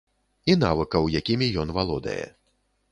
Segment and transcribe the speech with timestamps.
[0.53, 2.23] І навыкаў, якімі ён валодае.